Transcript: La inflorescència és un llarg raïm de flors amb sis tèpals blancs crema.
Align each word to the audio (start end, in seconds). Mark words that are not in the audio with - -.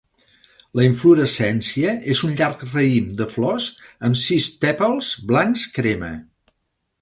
La 0.77 0.85
inflorescència 0.85 1.91
és 2.13 2.21
un 2.27 2.33
llarg 2.39 2.63
raïm 2.69 3.11
de 3.19 3.27
flors 3.35 3.69
amb 4.09 4.19
sis 4.23 4.49
tèpals 4.65 5.13
blancs 5.35 5.69
crema. 5.77 6.11